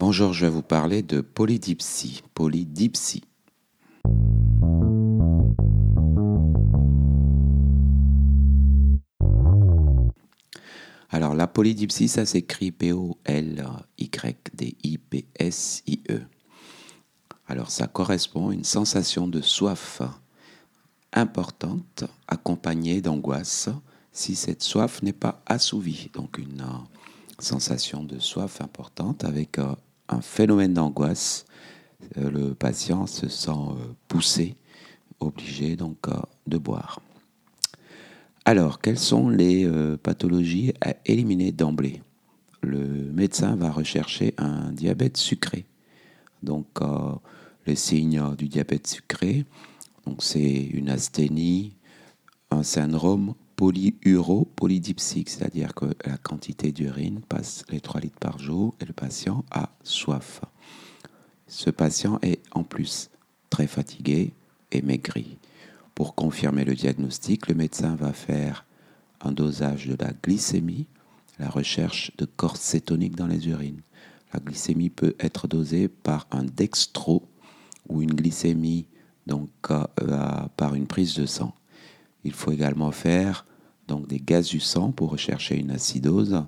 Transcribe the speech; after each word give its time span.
Bonjour, 0.00 0.32
je 0.32 0.46
vais 0.46 0.52
vous 0.52 0.62
parler 0.62 1.02
de 1.02 1.20
polydipsie. 1.20 2.22
Polydipsie. 2.32 3.24
Alors, 11.10 11.34
la 11.34 11.48
polydipsie, 11.48 12.06
ça 12.06 12.24
s'écrit 12.26 12.70
P-O-L-Y-D-I-P-S-I-E. 12.70 13.60
Alors, 17.48 17.72
ça 17.72 17.88
correspond 17.88 18.50
à 18.50 18.54
une 18.54 18.62
sensation 18.62 19.26
de 19.26 19.40
soif 19.40 20.00
importante, 21.12 22.04
accompagnée 22.28 23.00
d'angoisse, 23.00 23.68
si 24.12 24.36
cette 24.36 24.62
soif 24.62 25.02
n'est 25.02 25.12
pas 25.12 25.42
assouvie. 25.44 26.08
Donc, 26.14 26.38
une 26.38 26.60
euh, 26.60 26.78
sensation 27.40 28.04
de 28.04 28.20
soif 28.20 28.60
importante 28.60 29.24
avec 29.24 29.58
euh, 29.58 29.74
un 30.08 30.20
phénomène 30.20 30.74
d'angoisse. 30.74 31.44
Euh, 32.16 32.30
le 32.30 32.54
patient 32.54 33.06
se 33.06 33.28
sent 33.28 33.50
poussé, 34.08 34.56
obligé 35.20 35.76
donc 35.76 36.06
de 36.46 36.58
boire. 36.58 37.00
Alors, 38.48 38.80
quelles 38.80 38.98
sont 38.98 39.28
les 39.28 39.66
euh, 39.66 39.98
pathologies 39.98 40.72
à 40.80 40.94
éliminer 41.04 41.52
d'emblée? 41.52 42.00
Le 42.62 42.78
médecin 43.12 43.56
va 43.56 43.70
rechercher 43.70 44.32
un 44.38 44.72
diabète 44.72 45.18
sucré. 45.18 45.66
Donc, 46.42 46.66
euh, 46.80 47.12
les 47.66 47.76
signes 47.76 48.22
du 48.38 48.48
diabète 48.48 48.86
sucré, 48.86 49.44
c'est 50.18 50.62
une 50.72 50.88
asthénie, 50.88 51.74
un 52.50 52.62
syndrome 52.62 53.34
polyuro 53.58 54.44
polydipsique, 54.54 55.28
c'est-à-dire 55.28 55.74
que 55.74 55.86
la 56.06 56.16
quantité 56.16 56.70
d'urine 56.70 57.20
passe 57.28 57.64
les 57.70 57.80
3 57.80 58.02
litres 58.02 58.20
par 58.20 58.38
jour 58.38 58.76
et 58.80 58.84
le 58.84 58.92
patient 58.92 59.44
a 59.50 59.70
soif. 59.82 60.42
Ce 61.48 61.68
patient 61.68 62.20
est 62.22 62.40
en 62.52 62.62
plus 62.62 63.10
très 63.50 63.66
fatigué 63.66 64.32
et 64.70 64.80
maigri. 64.80 65.38
Pour 65.96 66.14
confirmer 66.14 66.64
le 66.64 66.76
diagnostic, 66.76 67.48
le 67.48 67.56
médecin 67.56 67.96
va 67.96 68.12
faire 68.12 68.64
un 69.22 69.32
dosage 69.32 69.88
de 69.88 69.96
la 69.98 70.12
glycémie, 70.12 70.86
la 71.40 71.48
recherche 71.48 72.12
de 72.16 72.26
corps 72.26 72.58
cétonique 72.58 73.16
dans 73.16 73.26
les 73.26 73.48
urines. 73.48 73.82
La 74.32 74.38
glycémie 74.38 74.90
peut 74.90 75.16
être 75.18 75.48
dosée 75.48 75.88
par 75.88 76.28
un 76.30 76.44
dextro 76.44 77.24
ou 77.88 78.02
une 78.02 78.14
glycémie 78.14 78.86
donc, 79.26 79.50
euh, 79.72 79.84
par 80.56 80.76
une 80.76 80.86
prise 80.86 81.16
de 81.16 81.26
sang. 81.26 81.52
Il 82.24 82.32
faut 82.32 82.50
également 82.50 82.90
faire 82.90 83.46
donc, 83.88 84.06
des 84.06 84.20
gaz 84.20 84.48
du 84.48 84.60
sang 84.60 84.92
pour 84.92 85.10
rechercher 85.10 85.56
une 85.56 85.70
acidose 85.70 86.44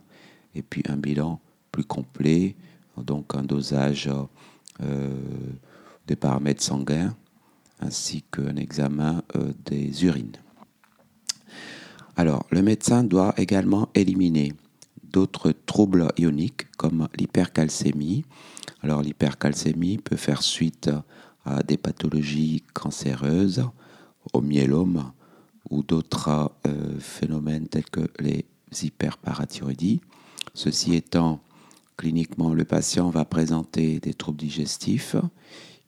et 0.55 0.63
puis 0.63 0.83
un 0.89 0.97
bilan 0.97 1.41
plus 1.73 1.85
complet, 1.85 2.55
donc 2.99 3.35
un 3.35 3.43
dosage 3.43 4.11
euh, 4.83 5.09
des 6.07 6.17
paramètres 6.17 6.63
sanguins 6.63 7.17
ainsi 7.81 8.23
qu'un 8.31 8.57
examen 8.57 9.23
euh, 9.37 9.53
des 9.65 10.05
urines. 10.05 10.37
Alors, 12.17 12.45
le 12.51 12.61
médecin 12.61 13.03
doit 13.03 13.33
également 13.39 13.89
éliminer 13.95 14.53
d'autres 15.03 15.53
troubles 15.65 16.13
ioniques 16.19 16.71
comme 16.77 17.09
l'hypercalcémie. 17.17 18.25
Alors, 18.83 19.01
l'hypercalcémie 19.01 19.97
peut 19.97 20.17
faire 20.17 20.43
suite 20.43 20.91
à 21.47 21.63
des 21.63 21.79
pathologies 21.79 22.63
cancéreuses, 22.75 23.65
au 24.35 24.43
myélome 24.43 25.11
ou 25.69 25.83
d'autres 25.83 26.53
euh, 26.67 26.99
phénomènes 26.99 27.69
tels 27.69 27.89
que 27.91 28.09
les 28.19 28.47
hyperparathyroïdies. 28.83 30.01
Ceci 30.55 30.95
étant, 30.95 31.41
cliniquement, 31.97 32.55
le 32.55 32.65
patient 32.65 33.11
va 33.11 33.25
présenter 33.25 34.01
des 34.01 34.15
troubles 34.15 34.39
digestifs, 34.39 35.17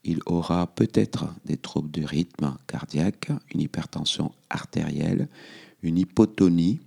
il 0.05 0.20
aura 0.27 0.67
peut-être 0.67 1.33
des 1.45 1.56
troubles 1.56 1.91
de 1.91 2.05
rythme 2.05 2.56
cardiaque, 2.67 3.31
une 3.55 3.61
hypertension 3.61 4.33
artérielle, 4.51 5.29
une 5.83 5.98
hypotonie, 5.98 6.80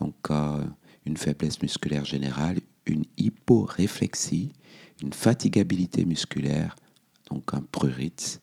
donc 0.00 0.14
euh, 0.30 0.64
une 1.04 1.16
faiblesse 1.16 1.60
musculaire 1.60 2.04
générale, 2.04 2.60
une 2.86 3.04
hyporéflexie, 3.18 4.52
une 5.02 5.12
fatigabilité 5.12 6.04
musculaire, 6.04 6.76
donc 7.30 7.52
un 7.52 7.60
prurite. 7.60 8.40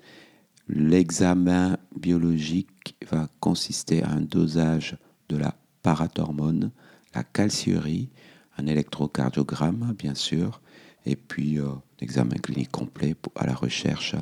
L'examen 0.70 1.78
biologique 1.96 2.96
va 3.12 3.28
consister 3.40 4.04
à 4.04 4.12
un 4.12 4.22
dosage 4.22 4.98
de 5.28 5.38
la 5.38 5.56
parathormone, 5.82 6.72
la 7.16 7.24
calciurie, 7.24 8.10
un 8.58 8.68
électrocardiogramme 8.68 9.96
bien 9.98 10.14
sûr, 10.14 10.62
et 11.06 11.16
puis 11.16 11.60
euh, 11.60 11.70
examen 12.02 12.36
clinique 12.36 12.72
complet 12.72 13.16
à 13.36 13.48
la 13.48 13.56
recherche 13.56 14.16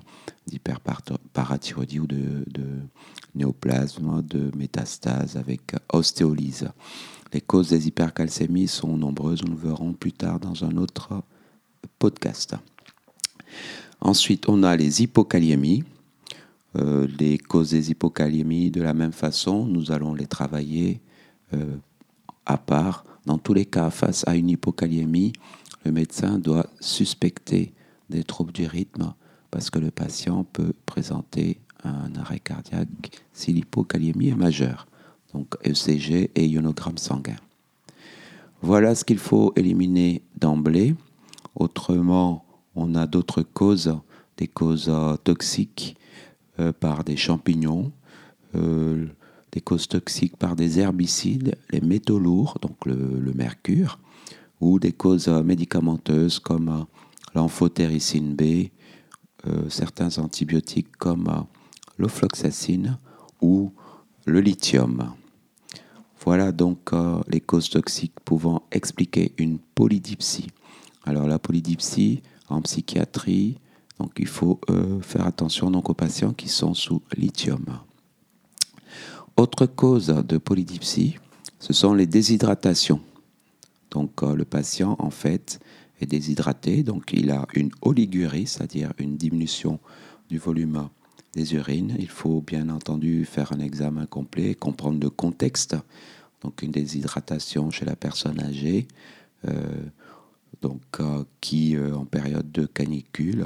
d'hyperparathyroïdie 0.48 2.00
ou 2.00 2.08
de, 2.08 2.46
de 2.48 2.66
néoplasme, 3.36 4.22
de 4.22 4.50
métastase 4.56 5.36
avec 5.36 5.76
ostéolyse. 5.92 6.70
Les 7.34 7.42
causes 7.42 7.70
des 7.70 7.88
hypercalcémies 7.88 8.70
sont 8.70 8.96
nombreuses, 8.96 9.44
nous 9.44 9.52
le 9.52 9.58
verrons 9.58 9.92
plus 9.94 10.14
tard 10.14 10.40
dans 10.40 10.64
un 10.64 10.78
autre 10.78 11.22
podcast. 12.00 12.56
Ensuite, 14.00 14.48
on 14.48 14.64
a 14.64 14.78
les 14.78 15.02
hypokaliémies. 15.02 15.84
Euh, 16.78 17.08
les 17.20 17.38
causes 17.38 17.72
des 17.72 17.92
hypokaliémies, 17.92 18.70
de 18.70 18.82
la 18.82 18.94
même 18.94 19.12
façon, 19.12 19.66
nous 19.66 19.92
allons 19.92 20.14
les 20.14 20.28
travailler 20.28 21.02
euh, 21.54 21.78
à 22.46 22.58
part. 22.58 23.04
Dans 23.26 23.38
tous 23.38 23.54
les 23.54 23.66
cas, 23.66 23.90
face 23.90 24.24
à 24.28 24.36
une 24.36 24.50
hypokaliémie, 24.50 25.34
le 25.86 25.92
médecin 25.92 26.38
doit 26.38 26.68
suspecter 26.80 27.74
des 28.10 28.24
troubles 28.24 28.54
du 28.54 28.68
rythme 28.68 29.14
parce 29.50 29.70
que 29.70 29.80
le 29.80 29.92
patient 29.92 30.44
peut 30.44 30.74
présenter 30.86 31.60
un 31.84 32.16
arrêt 32.16 32.40
cardiaque 32.40 33.12
si 33.34 33.54
l'hypokaliémie 33.54 34.30
est 34.30 34.36
majeure, 34.36 34.88
donc 35.34 35.56
ECG 35.66 36.32
et 36.36 36.46
ionogramme 36.46 36.98
sanguin. 36.98 37.38
Voilà 38.62 38.96
ce 38.96 39.04
qu'il 39.04 39.20
faut 39.20 39.54
éliminer 39.56 40.24
d'emblée. 40.40 40.96
Autrement, 41.56 42.46
on 42.76 42.96
a 42.96 43.08
d'autres 43.08 43.42
causes, 43.42 43.96
des 44.38 44.48
causes 44.48 44.92
toxiques 45.24 45.96
euh, 45.96 46.04
par 46.80 47.04
des 47.04 47.18
champignons, 47.18 47.92
euh, 48.56 49.06
des 49.52 49.62
causes 49.62 49.88
toxiques 49.88 50.38
par 50.38 50.56
des 50.56 50.80
herbicides, 50.80 51.56
les 51.70 51.82
métaux 51.82 52.20
lourds, 52.20 52.58
donc 52.62 52.86
le 52.86 53.34
mercure, 53.34 54.00
ou 54.62 54.80
des 54.80 54.92
causes 54.92 55.28
médicamenteuses 55.28 56.40
comme 56.40 56.70
euh, 56.70 56.84
l'amphotéricine 57.36 58.36
B, 58.36 58.70
euh, 59.48 59.70
certains 59.70 60.18
antibiotiques 60.18 60.96
comme 60.98 61.28
euh, 61.28 61.42
l'ofloxacine 61.98 62.98
ou 63.42 63.72
le 64.26 64.42
lithium. 64.42 65.14
Voilà 66.20 66.52
donc 66.52 66.92
les 67.30 67.40
causes 67.40 67.70
toxiques 67.70 68.20
pouvant 68.26 68.64
expliquer 68.72 69.34
une 69.38 69.60
polydipsie. 69.60 70.48
Alors 71.06 71.26
la 71.28 71.40
polydipsie 71.40 72.22
en 72.50 72.62
psychiatrie, 72.64 73.58
donc 74.00 74.12
il 74.18 74.28
faut 74.28 74.60
faire 75.02 75.26
attention 75.26 75.72
donc 75.72 75.90
aux 75.90 75.94
patients 75.94 76.34
qui 76.34 76.50
sont 76.50 76.74
sous 76.74 77.02
lithium. 77.16 77.66
Autre 79.38 79.68
cause 79.68 80.08
de 80.08 80.38
polydipsie, 80.40 81.18
ce 81.60 81.72
sont 81.72 81.94
les 81.94 82.08
déshydratations. 82.08 83.02
Donc 83.92 84.24
euh, 84.24 84.36
le 84.36 84.46
patient, 84.46 84.96
en 85.00 85.12
fait, 85.12 85.60
est 86.02 86.08
déshydraté, 86.08 86.84
donc 86.84 87.14
il 87.14 87.32
a 87.32 87.46
une 87.54 87.72
oligurie, 87.82 88.48
c'est-à-dire 88.48 88.94
une 88.98 89.16
diminution 89.16 89.80
du 90.30 90.40
volume 90.40 90.90
des 91.34 91.54
urines. 91.54 91.96
Il 92.00 92.10
faut 92.10 92.42
bien 92.42 92.70
entendu 92.70 93.26
faire 93.26 93.52
un 93.54 93.60
examen 93.60 94.06
complet, 94.06 94.56
comprendre 94.56 95.00
le 95.00 95.10
contexte, 95.10 95.76
donc 96.42 96.62
une 96.62 96.72
déshydratation 96.72 97.72
chez 97.72 97.86
la 97.86 97.96
personne 97.96 98.40
âgée, 98.40 98.88
euh, 99.48 99.54
donc, 100.62 100.82
euh, 101.00 101.24
qui 101.42 101.78
en 101.78 102.06
période 102.06 102.52
de 102.52 102.66
canicule 102.66 103.46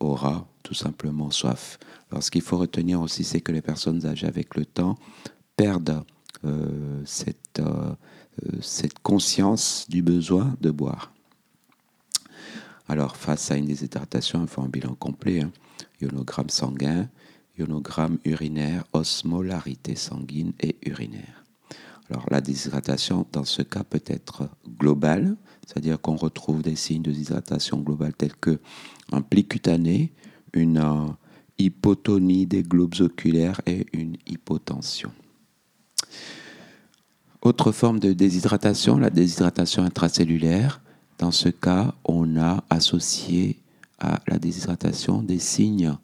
aura 0.00 0.46
tout 0.62 0.74
simplement 0.74 1.30
soif. 1.30 1.78
Alors 2.10 2.22
ce 2.22 2.30
qu'il 2.30 2.42
faut 2.42 2.58
retenir 2.58 3.00
aussi, 3.00 3.24
c'est 3.24 3.40
que 3.40 3.52
les 3.52 3.62
personnes 3.62 4.06
âgées 4.06 4.26
avec 4.26 4.54
le 4.54 4.64
temps 4.64 4.96
perdent 5.56 6.04
cette 7.04 7.60
euh, 8.44 8.58
cette 8.60 8.98
conscience 8.98 9.86
du 9.88 10.02
besoin 10.02 10.56
de 10.60 10.70
boire. 10.70 11.12
Alors, 12.88 13.16
face 13.16 13.50
à 13.50 13.56
une 13.56 13.66
déshydratation, 13.66 14.42
il 14.42 14.48
faut 14.48 14.62
un 14.62 14.68
bilan 14.68 14.94
complet. 14.94 15.40
Hein. 15.40 15.52
Ionogramme 16.00 16.50
sanguin, 16.50 17.08
ionogramme 17.58 18.18
urinaire, 18.24 18.84
osmolarité 18.92 19.96
sanguine 19.96 20.52
et 20.60 20.76
urinaire. 20.84 21.45
Alors, 22.10 22.26
la 22.30 22.40
déshydratation, 22.40 23.26
dans 23.32 23.44
ce 23.44 23.62
cas, 23.62 23.82
peut 23.82 24.02
être 24.06 24.48
globale, 24.78 25.36
c'est-à-dire 25.66 26.00
qu'on 26.00 26.16
retrouve 26.16 26.62
des 26.62 26.76
signes 26.76 27.02
de 27.02 27.10
déshydratation 27.10 27.78
globale 27.78 28.14
tels 28.14 28.36
que 28.36 28.60
un 29.12 29.22
pli 29.22 29.44
cutané, 29.44 30.12
une 30.52 30.78
euh, 30.78 31.06
hypotonie 31.58 32.46
des 32.46 32.62
globes 32.62 32.94
oculaires 33.00 33.60
et 33.66 33.86
une 33.92 34.16
hypotension. 34.26 35.10
Autre 37.42 37.72
forme 37.72 37.98
de 37.98 38.12
déshydratation, 38.12 38.98
la 38.98 39.10
déshydratation 39.10 39.82
intracellulaire, 39.84 40.80
Dans 41.18 41.30
ce 41.30 41.48
cas, 41.48 41.94
on 42.04 42.36
a 42.36 42.62
associé 42.68 43.58
à 43.98 44.20
la 44.26 44.38
déshydratation 44.38 45.22
des 45.22 45.38
signes 45.38 45.96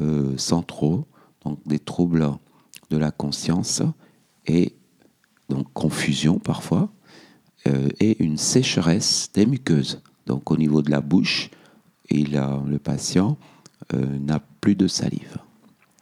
euh, 0.00 0.36
centraux, 0.36 1.06
donc 1.44 1.58
des 1.66 1.78
troubles 1.78 2.28
de 2.90 2.98
la 2.98 3.10
conscience 3.10 3.82
et 4.46 4.74
donc 5.48 5.72
confusion 5.72 6.38
parfois, 6.38 6.90
euh, 7.66 7.88
et 8.00 8.22
une 8.22 8.36
sécheresse 8.36 9.30
des 9.34 9.46
muqueuses. 9.46 10.00
Donc 10.26 10.50
au 10.50 10.56
niveau 10.56 10.82
de 10.82 10.90
la 10.90 11.00
bouche, 11.00 11.50
il 12.10 12.40
le 12.66 12.78
patient 12.78 13.36
euh, 13.94 14.18
n'a 14.18 14.40
plus 14.60 14.74
de 14.74 14.86
salive. 14.86 15.36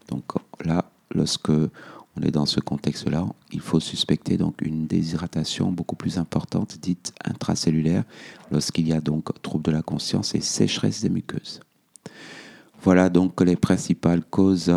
Donc 0.09 0.25
là, 0.65 0.85
lorsque 1.15 1.51
on 1.51 2.23
est 2.23 2.31
dans 2.31 2.47
ce 2.47 2.61
contexte-là, 2.61 3.27
il 3.53 3.61
faut 3.61 3.81
suspecter 3.81 4.37
donc 4.37 4.61
une 4.63 4.87
déshydratation 4.87 5.71
beaucoup 5.71 5.97
plus 5.97 6.19
importante, 6.19 6.79
dite 6.81 7.13
intracellulaire, 7.25 8.05
lorsqu'il 8.51 8.89
y 8.89 8.93
a 8.93 9.01
donc 9.01 9.31
trouble 9.43 9.65
de 9.65 9.73
la 9.73 9.83
conscience 9.83 10.35
et 10.35 10.41
sécheresse 10.41 11.03
des 11.03 11.11
muqueuses. 11.11 11.61
Voilà 12.83 13.09
donc 13.09 13.41
les 13.41 13.57
principales 13.57 14.23
causes 14.25 14.73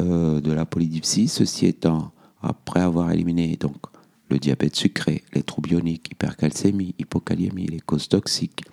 euh, 0.00 0.40
de 0.40 0.52
la 0.52 0.66
polydipsie. 0.66 1.28
Ceci 1.28 1.66
étant, 1.66 2.12
après 2.42 2.80
avoir 2.80 3.12
éliminé 3.12 3.56
donc 3.56 3.76
le 4.34 4.40
diabète 4.40 4.74
sucré, 4.74 5.22
les 5.32 5.44
troubles 5.44 5.74
ioniques, 5.74 6.10
hypercalcémie, 6.10 6.96
hypokaliémie, 6.98 7.68
les 7.68 7.78
causes 7.78 8.08
toxiques, 8.08 8.64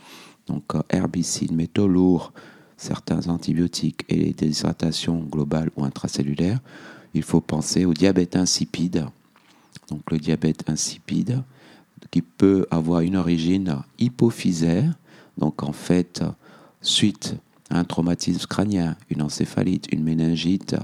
donc 0.48 0.64
euh, 0.74 0.82
herbicides, 0.90 1.52
métaux 1.52 1.88
lourds, 1.88 2.34
certains 2.78 3.28
antibiotiques 3.28 4.04
et 4.10 4.16
les 4.16 4.34
déshydratations 4.34 5.20
globales 5.20 5.70
ou 5.76 5.84
intracellulaires, 5.86 6.60
il 7.14 7.22
faut 7.22 7.42
penser 7.42 7.86
au 7.86 7.94
diabète 7.94 8.36
insipide. 8.36 9.06
Donc 9.90 10.10
le 10.10 10.18
diabète 10.18 10.68
insipide 10.68 11.44
qui 12.10 12.24
peut 12.24 12.66
avoir 12.72 13.02
une 13.02 13.16
origine 13.16 13.84
hypophysaire, 14.00 14.92
donc 15.38 15.62
en 15.62 15.74
fait, 15.74 16.24
suite 16.82 17.36
à 17.70 17.78
un 17.78 17.84
traumatisme 17.84 18.48
crânien, 18.48 18.98
une 19.12 19.22
encéphalite, 19.22 19.94
une 19.94 20.04
méningite 20.04 20.76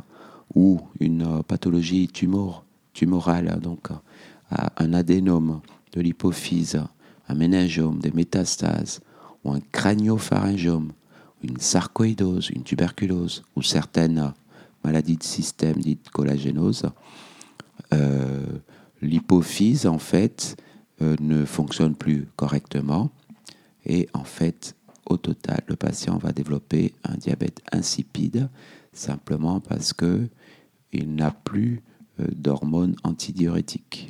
ou 0.54 0.82
une 1.00 1.42
pathologie 1.48 2.08
tumorale, 2.94 3.60
donc 3.60 3.90
un 4.50 4.94
adénome 4.94 5.62
de 5.94 6.02
l'hypophyse, 6.02 6.82
un 7.28 7.36
méningiome, 7.36 8.00
des 8.00 8.12
métastases 8.12 9.02
ou 9.44 9.52
un 9.52 9.60
craniopharyngiome, 9.72 10.92
une 11.44 11.60
sarcoïdose, 11.60 12.50
une 12.50 12.64
tuberculose 12.64 13.44
ou 13.56 13.62
certaines 13.62 14.34
maladies 14.84 15.18
de 15.18 15.24
système 15.24 15.78
dites 15.78 16.10
collagénose, 16.10 16.90
euh, 17.94 18.46
l'hypophyse 19.02 19.86
en 19.86 20.00
fait 20.00 20.56
euh, 21.02 21.16
ne 21.20 21.46
fonctionne 21.46 21.96
plus 21.96 22.28
correctement 22.36 23.12
et 23.86 24.10
en 24.14 24.24
fait 24.24 24.76
au 25.06 25.18
total 25.18 25.62
le 25.68 25.76
patient 25.76 26.18
va 26.18 26.32
développer 26.32 26.94
un 27.04 27.16
diabète 27.16 27.62
insipide 27.72 28.50
simplement 28.94 29.60
parce 29.60 29.94
que 29.94 30.28
il 30.92 31.16
n'a 31.16 31.32
plus 31.32 31.84
euh, 32.20 32.28
d'hormones 32.34 32.96
antidiurétiques. 33.04 34.10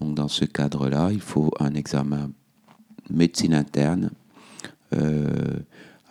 Donc 0.00 0.14
dans 0.14 0.28
ce 0.28 0.44
cadre-là, 0.44 1.10
il 1.12 1.20
faut 1.20 1.50
un 1.60 1.74
examen 1.74 2.30
médecine 3.10 3.54
interne 3.54 4.10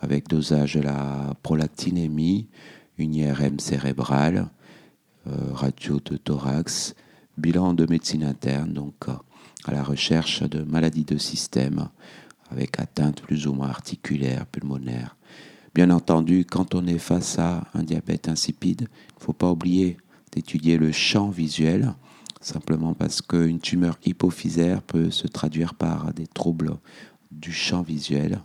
avec 0.02 0.28
dosage 0.28 0.74
de 0.74 0.80
la 0.80 1.34
prolactinémie, 1.42 2.48
une 2.98 3.14
IRM 3.14 3.60
cérébrale, 3.60 4.48
euh, 5.28 5.70
de 6.04 6.16
thorax, 6.16 6.94
bilan 7.38 7.72
de 7.72 7.86
médecine 7.88 8.24
interne, 8.24 8.72
donc 8.72 8.94
euh, 9.08 9.12
à 9.64 9.72
la 9.72 9.82
recherche 9.82 10.42
de 10.42 10.62
maladies 10.62 11.04
de 11.04 11.18
système 11.18 11.88
avec 12.50 12.78
atteinte 12.80 13.22
plus 13.22 13.46
ou 13.46 13.54
moins 13.54 13.68
articulaire, 13.68 14.44
pulmonaire. 14.46 15.16
Bien 15.74 15.90
entendu, 15.90 16.44
quand 16.44 16.74
on 16.74 16.86
est 16.86 16.98
face 16.98 17.38
à 17.38 17.64
un 17.72 17.82
diabète 17.82 18.28
insipide, 18.28 18.88
il 18.90 19.20
ne 19.20 19.24
faut 19.24 19.32
pas 19.32 19.50
oublier 19.50 19.96
d'étudier 20.32 20.76
le 20.76 20.92
champ 20.92 21.30
visuel, 21.30 21.94
simplement 22.44 22.94
parce 22.94 23.22
qu'une 23.22 23.60
tumeur 23.60 23.98
hypophysaire 24.04 24.82
peut 24.82 25.10
se 25.10 25.26
traduire 25.26 25.74
par 25.74 26.12
des 26.12 26.26
troubles 26.26 26.76
du 27.30 27.52
champ 27.52 27.82
visuel. 27.82 28.40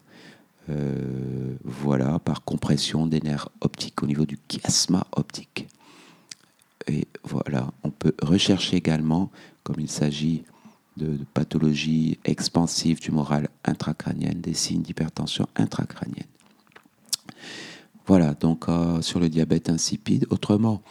Euh, 0.69 1.55
voilà, 1.63 2.19
par 2.19 2.43
compression 2.43 3.07
des 3.07 3.21
nerfs 3.21 3.49
optiques 3.61 4.03
au 4.03 4.05
niveau 4.05 4.25
du 4.25 4.37
chiasma 4.49 5.07
optique. 5.13 5.67
Et 6.87 7.07
voilà, 7.23 7.71
on 7.83 7.89
peut 7.89 8.13
rechercher 8.21 8.75
également, 8.77 9.31
comme 9.63 9.79
il 9.79 9.89
s'agit 9.89 10.43
de, 10.97 11.19
pathologie 11.33 12.19
expansive 12.25 12.99
tumorale 12.99 13.49
intracrânienne, 13.63 14.41
des 14.41 14.53
signes 14.53 14.81
d'hypertension 14.81 15.47
intracrânienne. 15.55 16.27
Voilà, 18.05 18.33
donc 18.33 18.67
euh, 18.67 19.01
sur 19.01 19.19
le 19.19 19.29
diabète 19.29 19.69
insipide. 19.69 20.27
Autrement, 20.29 20.81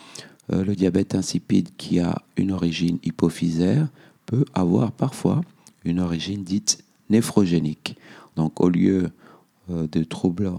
euh, 0.52 0.64
le 0.64 0.75
diabète 0.75 1.14
insipide 1.14 1.70
qui 1.76 2.00
a 2.00 2.22
une 2.37 2.52
origine 2.52 2.98
hypophysaire 3.02 3.88
peut 4.26 4.44
avoir 4.54 4.93
parfois 4.93 5.43
une 5.84 6.00
origine 6.00 6.44
dite 6.44 6.84
néphrogénique. 7.10 7.96
Donc 8.37 8.60
au 8.60 8.69
lieu 8.69 9.10
euh, 9.70 9.87
de 9.90 10.04
troubles 10.04 10.52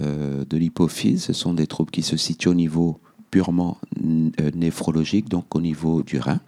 euh, 0.00 0.44
de 0.44 0.56
l'hypophyse. 0.56 1.24
Ce 1.24 1.32
sont 1.32 1.54
des 1.54 1.66
troubles 1.66 1.90
qui 1.90 2.02
se 2.02 2.16
situent 2.16 2.48
au 2.48 2.54
niveau 2.54 2.98
purement 3.30 3.78
néphrologique, 4.54 5.28
donc 5.30 5.54
au 5.54 5.60
niveau 5.60 6.02
du 6.02 6.18
rein. 6.18 6.40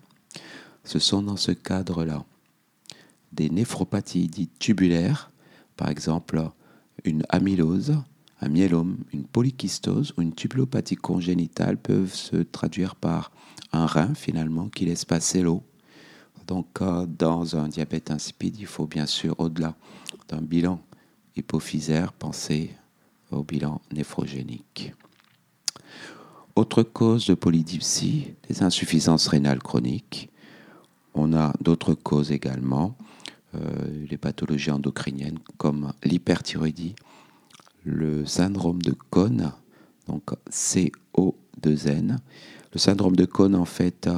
Ce 0.84 0.98
sont 0.98 1.22
dans 1.22 1.36
ce 1.36 1.52
cadre-là 1.52 2.24
des 3.34 3.50
néphropathies 3.50 4.28
dites 4.28 4.58
tubulaires, 4.58 5.30
par 5.76 5.88
exemple 5.88 6.42
une 7.04 7.24
amylose, 7.28 7.96
un 8.44 8.48
myélome, 8.48 8.98
une 9.12 9.24
polykystose 9.24 10.12
ou 10.16 10.22
une 10.22 10.34
tubulopathie 10.34 10.96
congénitale 10.96 11.78
peuvent 11.78 12.12
se 12.12 12.36
traduire 12.36 12.94
par 12.94 13.32
un 13.72 13.86
rein 13.86 14.14
finalement 14.14 14.68
qui 14.68 14.84
laisse 14.84 15.04
passer 15.04 15.42
l'eau. 15.42 15.62
Donc 16.46 16.66
dans 17.18 17.56
un 17.56 17.68
diabète 17.68 18.10
insipide, 18.10 18.56
il 18.58 18.66
faut 18.66 18.86
bien 18.86 19.06
sûr, 19.06 19.34
au-delà 19.38 19.74
d'un 20.28 20.42
bilan 20.42 20.78
hypophysaire, 21.36 22.12
pensez 22.12 22.70
au 23.30 23.42
bilan 23.42 23.80
néphrogénique. 23.92 24.92
Autre 26.54 26.82
cause 26.82 27.26
de 27.26 27.34
polydipsie, 27.34 28.34
les 28.48 28.62
insuffisances 28.62 29.26
rénales 29.26 29.62
chroniques. 29.62 30.28
On 31.14 31.32
a 31.32 31.52
d'autres 31.60 31.94
causes 31.94 32.30
également, 32.30 32.96
euh, 33.54 34.06
les 34.08 34.18
pathologies 34.18 34.70
endocriniennes 34.70 35.38
comme 35.56 35.92
l'hyperthyroïdie, 36.04 36.94
le 37.84 38.26
syndrome 38.26 38.82
de 38.82 38.92
Cohn, 39.10 39.52
donc 40.08 40.22
CO2N. 40.50 42.16
Le 42.72 42.78
syndrome 42.78 43.16
de 43.16 43.24
Cohn, 43.24 43.54
en 43.54 43.64
fait, 43.64 44.08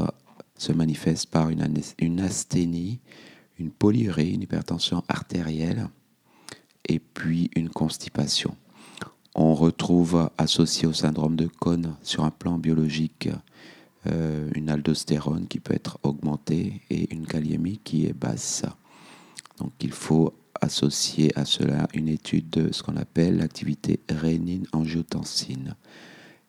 se 0.57 0.73
manifeste 0.73 1.31
par 1.31 1.51
une, 1.51 1.67
une 1.99 2.21
asthénie, 2.21 3.01
une 3.59 3.71
polyurie, 3.71 4.35
une 4.35 4.43
hypertension 4.43 5.03
artérielle, 5.09 5.89
et 6.89 6.99
puis 6.99 7.51
une 7.57 7.69
constipation. 7.69 8.57
On 9.35 9.55
retrouve 9.55 10.31
associé 10.39 10.87
au 10.87 10.93
syndrome 10.93 11.37
de 11.37 11.47
Cohn 11.47 11.95
sur 12.03 12.25
un 12.25 12.31
plan 12.31 12.59
biologique 12.59 13.29
euh, 14.09 14.49
une 14.55 14.71
aldostérone 14.71 15.49
qui 15.49 15.59
peut 15.59 15.75
être 15.75 15.99
augmentée 16.03 16.81
et 16.91 17.13
une 17.13 17.27
kaliémie 17.27 17.81
qui 17.83 18.07
est 18.07 18.13
basse. 18.13 18.65
Donc 19.59 19.73
il 19.81 19.91
faut 19.91 20.33
associer 20.61 21.37
à 21.39 21.45
cela 21.45 21.89
une 21.95 22.09
étude 22.09 22.51
de 22.51 22.73
ce 22.73 22.83
qu'on 22.83 22.97
appelle 22.97 23.39
l'activité 23.39 24.01
rénine-angiotensine 24.09 25.75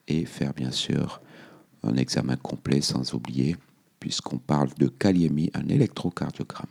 et 0.07 0.25
faire 0.25 0.53
bien 0.53 0.71
sûr 0.71 1.21
un 1.83 1.95
examen 1.95 2.35
complet 2.35 2.81
sans 2.81 3.13
oublier, 3.13 3.55
puisqu'on 3.99 4.37
parle 4.37 4.69
de 4.77 4.87
kaliémie, 4.87 5.51
un 5.53 5.67
électrocardiogramme. 5.67 6.67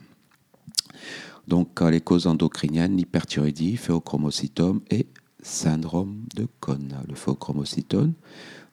Donc 1.47 1.79
les 1.81 2.01
causes 2.01 2.27
endocriniennes, 2.27 2.97
l'hyperthyroïdie, 2.97 3.77
phéochromocytome 3.77 4.81
et 4.89 5.07
syndrome 5.41 6.25
de 6.35 6.47
Cohn. 6.59 6.93
Le 7.07 7.15
phéochromocytome, 7.15 8.13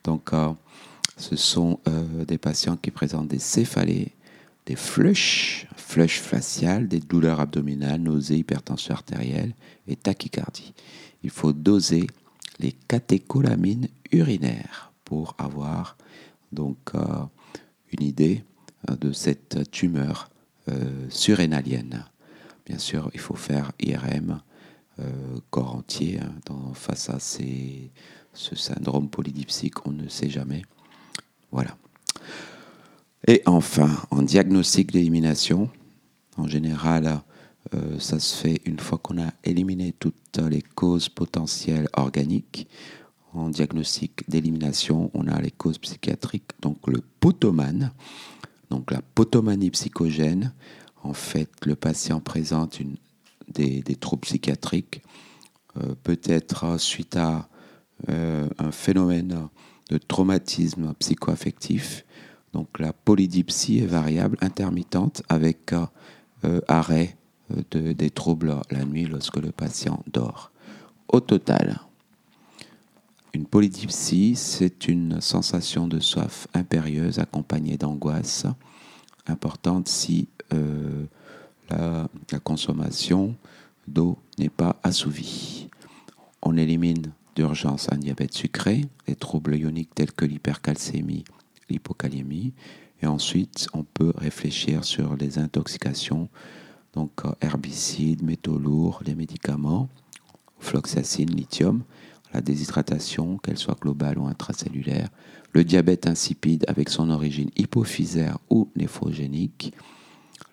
donc 0.02 0.32
euh, 0.32 0.52
ce 1.16 1.36
sont 1.36 1.78
euh, 1.86 2.24
des 2.24 2.38
patients 2.38 2.76
qui 2.76 2.90
présentent 2.90 3.28
des 3.28 3.38
céphalées, 3.38 4.12
des 4.66 4.76
flushs, 4.76 5.66
flush 5.76 6.20
faciales, 6.20 6.88
des 6.88 7.00
douleurs 7.00 7.40
abdominales, 7.40 8.00
nausées, 8.00 8.38
hypertension 8.38 8.94
artérielle 8.94 9.54
et 9.86 9.96
tachycardie. 9.96 10.74
Il 11.22 11.30
faut 11.30 11.52
doser 11.52 12.06
les 12.58 12.72
catécholamines 12.72 13.88
urinaires 14.12 14.92
pour 15.04 15.34
avoir 15.38 15.96
donc 16.52 16.78
euh, 16.94 17.00
une 17.92 18.06
idée 18.06 18.44
de 18.88 19.12
cette 19.12 19.70
tumeur 19.70 20.30
surrénalienne. 21.10 22.04
Bien 22.66 22.78
sûr, 22.78 23.10
il 23.12 23.20
faut 23.20 23.34
faire 23.34 23.72
IRM, 23.80 24.40
euh, 25.00 25.10
corps 25.50 25.74
entier, 25.74 26.20
hein, 26.20 26.32
face 26.74 27.10
à 27.10 27.18
ce 27.18 28.56
syndrome 28.56 29.08
polydipsique, 29.08 29.86
on 29.86 29.90
ne 29.90 30.08
sait 30.08 30.30
jamais. 30.30 30.62
Voilà. 31.50 31.76
Et 33.26 33.42
enfin, 33.46 33.90
en 34.10 34.22
diagnostic 34.22 34.92
d'élimination, 34.92 35.70
en 36.36 36.46
général, 36.46 37.22
euh, 37.74 37.98
ça 37.98 38.18
se 38.18 38.36
fait 38.36 38.60
une 38.66 38.78
fois 38.78 38.98
qu'on 38.98 39.20
a 39.20 39.32
éliminé 39.44 39.94
toutes 39.98 40.38
les 40.38 40.60
causes 40.60 41.08
potentielles 41.08 41.88
organiques. 41.94 42.68
En 43.32 43.48
diagnostic 43.48 44.28
d'élimination, 44.28 45.10
on 45.14 45.26
a 45.26 45.40
les 45.40 45.50
causes 45.50 45.78
psychiatriques, 45.78 46.50
donc 46.60 46.86
le 46.86 47.00
potomane, 47.20 47.92
donc 48.70 48.90
la 48.90 49.00
potomanie 49.14 49.70
psychogène. 49.70 50.52
En 51.02 51.14
fait, 51.14 51.50
le 51.64 51.76
patient 51.76 52.20
présente 52.20 52.78
une, 52.78 52.96
des, 53.48 53.82
troubles 53.96 54.22
psychiatriques, 54.22 55.02
euh, 55.78 55.94
peut-être 56.02 56.78
suite 56.78 57.16
à 57.16 57.48
euh, 58.10 58.48
un 58.58 58.70
phénomène 58.70 59.48
de 59.90 59.98
traumatisme 59.98 60.94
psychoaffectif. 60.98 62.04
Donc 62.54 62.78
la 62.78 62.94
polydipsie 62.94 63.80
est 63.80 63.86
variable, 63.86 64.38
intermittente, 64.40 65.22
avec 65.28 65.74
arrêt 66.68 67.16
des 67.70 68.10
troubles 68.10 68.56
la 68.70 68.84
nuit 68.84 69.04
lorsque 69.06 69.36
le 69.36 69.52
patient 69.52 70.02
dort. 70.10 70.52
Au 71.08 71.20
total, 71.20 71.80
une 73.34 73.46
polydipsie, 73.46 74.36
c'est 74.36 74.86
une 74.86 75.20
sensation 75.20 75.88
de 75.88 75.98
soif 75.98 76.46
impérieuse 76.54 77.18
accompagnée 77.18 77.76
d'angoisse 77.76 78.46
importante 79.26 79.88
si 79.88 80.28
euh, 80.52 81.04
la, 81.68 82.08
la, 82.30 82.38
consommation 82.38 83.34
d'eau 83.88 84.18
n'est 84.38 84.50
pas 84.50 84.76
assouvie. 84.82 85.68
On 86.42 86.56
élimine 86.56 87.12
d'urgence 87.34 87.88
un 87.90 87.96
diabète 87.96 88.34
sucré, 88.34 88.82
les 89.08 89.16
troubles 89.16 89.56
ioniques 89.56 89.94
tels 89.94 90.12
que 90.12 90.24
l'hypercalcémie, 90.24 91.24
l'hypokaliémie, 91.68 92.52
et 93.02 93.06
ensuite 93.06 93.68
on 93.72 93.84
peut 93.84 94.12
réfléchir 94.16 94.84
sur 94.84 95.16
les 95.16 95.38
intoxications 95.38 96.28
donc 96.94 97.10
euh, 97.24 97.32
herbicides, 97.40 98.22
métaux 98.22 98.58
lourds, 98.58 99.02
les 99.04 99.14
médicaments, 99.14 99.88
floxacine, 100.58 101.30
lithium, 101.30 101.82
la 102.32 102.40
déshydratation, 102.40 103.38
qu'elle 103.38 103.58
soit 103.58 103.78
globale 103.80 104.18
ou 104.18 104.26
intracellulaire, 104.26 105.08
le 105.52 105.64
diabète 105.64 106.06
insipide 106.06 106.64
avec 106.68 106.88
son 106.88 107.10
origine 107.10 107.50
hypophysaire 107.56 108.38
ou 108.50 108.68
néphrogénique. 108.76 109.72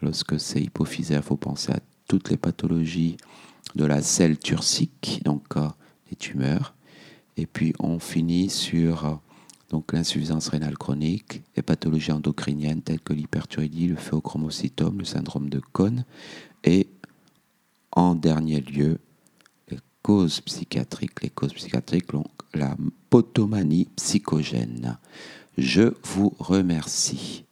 Lorsque 0.01 0.39
c'est 0.39 0.61
hypophysaire, 0.61 1.21
il 1.23 1.27
faut 1.27 1.37
penser 1.37 1.71
à 1.71 1.79
toutes 2.07 2.29
les 2.29 2.37
pathologies 2.37 3.17
de 3.75 3.85
la 3.85 4.01
selle 4.01 4.37
turcique, 4.37 5.21
donc 5.23 5.45
euh, 5.55 5.67
les 6.09 6.17
tumeurs. 6.17 6.75
Et 7.37 7.45
puis 7.45 7.73
on 7.79 7.99
finit 7.99 8.49
sur 8.49 9.05
euh, 9.05 9.15
donc 9.71 9.93
l'insuffisance 9.93 10.49
rénale 10.49 10.77
chronique, 10.77 11.43
les 11.55 11.63
pathologies 11.63 12.11
endocriniennes 12.11 12.81
telles 12.81 12.99
que 12.99 13.13
l'hyperthyroïdie, 13.13 13.87
le 13.87 13.95
phéochromocytome, 13.95 14.99
le 14.99 15.05
syndrome 15.05 15.49
de 15.49 15.61
Cohn, 15.71 16.03
et 16.65 16.89
en 17.93 18.13
dernier 18.15 18.59
lieu, 18.59 18.99
les 19.69 19.79
causes 20.01 20.41
psychiatriques. 20.41 21.23
Les 21.23 21.29
causes 21.29 21.53
psychiatriques, 21.53 22.11
donc 22.11 22.27
la 22.53 22.75
potomanie 23.09 23.87
psychogène. 23.95 24.97
Je 25.57 25.93
vous 26.03 26.35
remercie. 26.37 27.45